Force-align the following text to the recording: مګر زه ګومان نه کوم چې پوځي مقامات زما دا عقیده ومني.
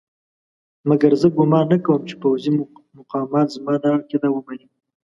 مګر 0.89 1.11
زه 1.21 1.27
ګومان 1.35 1.65
نه 1.71 1.77
کوم 1.85 2.01
چې 2.09 2.15
پوځي 2.21 2.51
مقامات 2.97 3.47
زما 3.55 3.73
دا 3.83 3.89
عقیده 3.97 4.27
ومني. 4.31 4.67